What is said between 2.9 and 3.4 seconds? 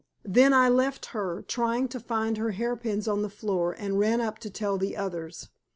on the